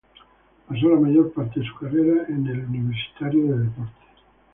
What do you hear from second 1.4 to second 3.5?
de su carrera en Universitario